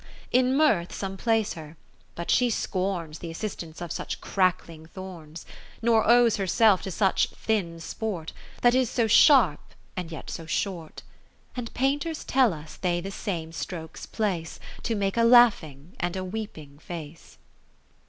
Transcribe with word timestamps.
IV 0.01 0.27
In 0.45 0.57
Mirth 0.57 0.91
some 0.91 1.15
place 1.15 1.53
her, 1.53 1.77
but 2.15 2.31
she 2.31 2.49
scorns 2.49 3.19
Th' 3.19 3.25
assistance 3.25 3.81
of 3.83 3.91
such 3.91 4.19
crackling 4.19 4.87
thorns, 4.87 5.43
20' 5.43 5.57
Nor 5.85 6.09
owes 6.09 6.37
herself 6.37 6.81
to 6.81 6.89
such 6.89 7.29
thin 7.35 7.75
i 7.75 7.77
sport,! 7.77 8.33
That 8.63 8.73
is 8.73 8.89
so 8.89 9.05
sharp 9.05 9.59
and 9.95 10.11
yet 10.11 10.31
so 10.31 10.47
short: 10.47 11.03
And 11.55 11.71
painters 11.75 12.23
tell 12.23 12.51
us 12.51 12.77
they 12.77 12.99
the 12.99 13.11
same 13.11 13.51
strokes 13.51 14.07
place, 14.07 14.59
To 14.81 14.95
make 14.95 15.17
a 15.17 15.23
laughing 15.23 15.95
and 15.99 16.15
a 16.15 16.23
weeping 16.25 16.79
face. 16.79 17.37